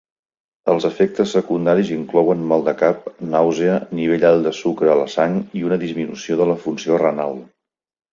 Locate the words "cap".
2.79-3.03